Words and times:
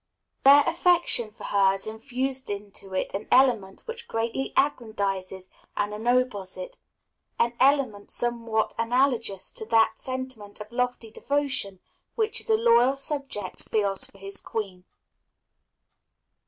Their 0.43 0.63
affection 0.65 1.29
for 1.29 1.43
her 1.43 1.67
has 1.73 1.85
infused 1.85 2.49
into 2.49 2.95
it 2.95 3.13
an 3.13 3.27
element 3.31 3.81
which 3.81 4.07
greatly 4.07 4.51
aggrandizes 4.57 5.47
and 5.77 5.93
ennobles 5.93 6.57
it 6.57 6.79
an 7.37 7.53
element 7.59 8.09
somewhat 8.09 8.73
analogous 8.79 9.51
to 9.51 9.65
that 9.67 9.99
sentiment 9.99 10.59
of 10.59 10.71
lofty 10.71 11.11
devotion 11.11 11.81
which 12.15 12.49
a 12.49 12.55
loyal 12.55 12.95
subject 12.95 13.69
feels 13.69 14.07
for 14.07 14.17
his 14.17 14.41
queen. 14.41 14.85